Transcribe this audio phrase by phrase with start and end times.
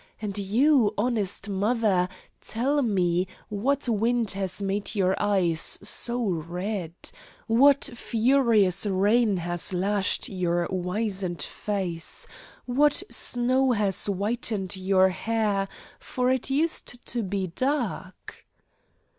[0.19, 2.09] And you, honest mother,
[2.41, 6.93] tell me, what wind has made your eyes so red?
[7.45, 12.25] What furious rain has lashed your wizened face?
[12.65, 15.67] What snow has whitened your hair,
[15.99, 18.47] for it used to be dark?"